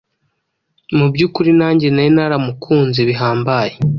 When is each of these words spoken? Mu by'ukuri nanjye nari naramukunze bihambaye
Mu 0.97 1.05
by'ukuri 1.13 1.51
nanjye 1.59 1.87
nari 1.89 2.11
naramukunze 2.15 2.99
bihambaye 3.09 3.73